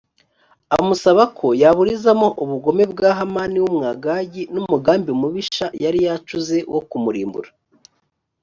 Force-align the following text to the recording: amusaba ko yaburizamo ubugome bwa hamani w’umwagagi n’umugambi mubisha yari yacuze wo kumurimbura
amusaba 0.77 1.23
ko 1.37 1.47
yaburizamo 1.61 2.27
ubugome 2.43 2.83
bwa 2.91 3.09
hamani 3.17 3.57
w’umwagagi 3.63 4.43
n’umugambi 4.53 5.11
mubisha 5.21 5.65
yari 5.83 5.99
yacuze 6.07 6.57
wo 6.73 6.81
kumurimbura 6.89 7.49